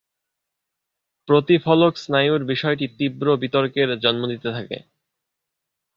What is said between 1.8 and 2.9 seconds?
স্নায়ুর বিষয়টি